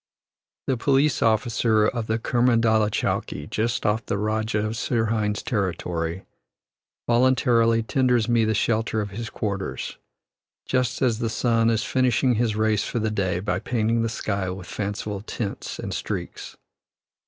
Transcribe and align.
The 0.65 0.77
police 0.77 1.21
officer 1.21 1.85
of 1.85 2.07
Kermandalah 2.07 2.89
chowkee, 2.89 3.47
just 3.47 3.85
off 3.85 4.03
the 4.03 4.17
Rajah 4.17 4.65
of 4.65 4.73
Sirhind's 4.75 5.43
territory, 5.43 6.25
voluntarily 7.07 7.83
tenders 7.83 8.27
me 8.27 8.43
the 8.43 8.55
shelter 8.55 8.99
of 8.99 9.11
his 9.11 9.29
quarters, 9.29 9.99
just 10.65 11.03
as 11.03 11.19
the 11.19 11.29
sun 11.29 11.69
is 11.69 11.83
finishing 11.83 12.33
his 12.33 12.55
race 12.55 12.83
for 12.83 12.97
the 12.97 13.11
day 13.11 13.39
by 13.39 13.59
painting 13.59 14.01
the 14.01 14.09
sky 14.09 14.49
with 14.49 14.65
fanciful 14.65 15.21
tints 15.21 15.77
and 15.77 15.93
streaks. 15.93 16.57